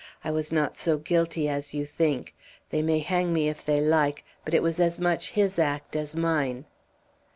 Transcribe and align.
I 0.23 0.31
was 0.31 0.51
not 0.51 0.79
so 0.79 0.97
guilty 0.97 1.47
as 1.47 1.75
you 1.75 1.85
think. 1.85 2.33
They 2.71 2.81
may 2.81 2.97
hang 2.97 3.31
me 3.31 3.49
if 3.49 3.63
they 3.63 3.81
like, 3.81 4.25
but 4.43 4.55
it 4.55 4.63
was 4.63 4.79
as 4.79 4.99
much 4.99 5.33
his 5.33 5.59
act 5.59 5.95
as 5.95 6.15
mine. 6.15 6.65